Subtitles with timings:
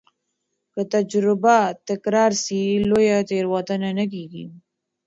[0.73, 1.57] که تجربه
[1.89, 2.59] تکرار سي،
[2.89, 4.45] لویه تېروتنه نه کېږي.